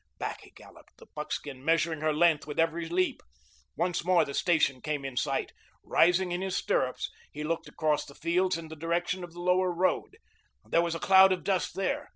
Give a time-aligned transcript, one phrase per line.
[0.17, 3.21] Back he galloped, the buckskin measuring her length with every leap.
[3.75, 5.51] Once more the station came in sight.
[5.83, 9.71] Rising in his stirrups, he looked across the fields in the direction of the Lower
[9.71, 10.17] Road.
[10.65, 12.09] There was a cloud of dust there.